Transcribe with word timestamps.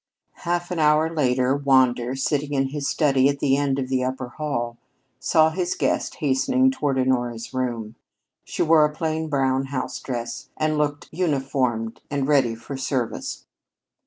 Half 0.47 0.71
an 0.71 0.79
hour 0.79 1.13
later, 1.13 1.55
Wander, 1.55 2.15
sitting 2.15 2.53
in 2.55 2.69
his 2.69 2.87
study 2.87 3.29
at 3.29 3.37
the 3.37 3.55
end 3.55 3.77
of 3.77 3.87
the 3.87 4.03
upper 4.03 4.29
hall, 4.29 4.79
saw 5.19 5.51
his 5.51 5.75
guest 5.75 6.15
hastening 6.15 6.71
toward 6.71 6.97
Honora's 6.97 7.53
room. 7.53 7.93
She 8.43 8.63
wore 8.63 8.83
a 8.83 8.91
plain 8.95 9.29
brown 9.29 9.65
house 9.65 9.99
dress 9.99 10.49
and 10.57 10.75
looked 10.79 11.07
uniformed 11.11 12.01
and 12.09 12.27
ready 12.27 12.55
for 12.55 12.75
service. 12.77 13.45